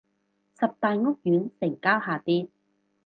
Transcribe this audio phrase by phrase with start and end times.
[0.59, 2.47] 十大屋苑成交下跌